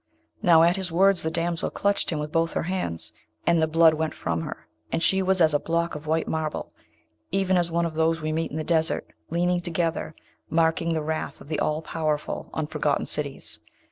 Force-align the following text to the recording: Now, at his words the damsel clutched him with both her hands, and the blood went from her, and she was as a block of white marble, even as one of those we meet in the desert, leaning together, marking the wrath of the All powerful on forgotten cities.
Now, 0.41 0.63
at 0.63 0.77
his 0.77 0.91
words 0.91 1.21
the 1.21 1.29
damsel 1.29 1.69
clutched 1.69 2.09
him 2.09 2.17
with 2.17 2.31
both 2.31 2.53
her 2.53 2.63
hands, 2.63 3.13
and 3.45 3.61
the 3.61 3.67
blood 3.67 3.93
went 3.93 4.15
from 4.15 4.41
her, 4.41 4.67
and 4.91 5.03
she 5.03 5.21
was 5.21 5.39
as 5.39 5.53
a 5.53 5.59
block 5.59 5.93
of 5.93 6.07
white 6.07 6.27
marble, 6.27 6.73
even 7.29 7.55
as 7.55 7.71
one 7.71 7.85
of 7.85 7.93
those 7.93 8.19
we 8.19 8.31
meet 8.31 8.49
in 8.49 8.57
the 8.57 8.63
desert, 8.63 9.13
leaning 9.29 9.59
together, 9.61 10.15
marking 10.49 10.95
the 10.95 11.03
wrath 11.03 11.39
of 11.39 11.49
the 11.49 11.59
All 11.59 11.83
powerful 11.83 12.49
on 12.51 12.65
forgotten 12.65 13.05
cities. 13.05 13.59